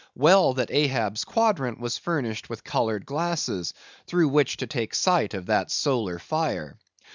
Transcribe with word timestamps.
Well 0.15 0.55
that 0.55 0.71
Ahab's 0.71 1.23
quadrant 1.23 1.79
was 1.79 1.99
furnished 1.99 2.49
with 2.49 2.63
coloured 2.63 3.05
glasses, 3.05 3.75
through 4.07 4.29
which 4.29 4.57
to 4.57 4.65
take 4.65 4.95
sight 4.95 5.35
of 5.35 5.45
that 5.45 5.69
solar 5.69 6.17
fire. 6.17 6.79